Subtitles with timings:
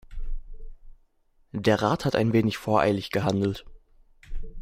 [1.51, 3.67] Der Rat hat ein wenig voreilig gehandelt.